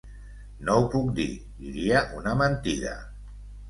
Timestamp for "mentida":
2.45-3.01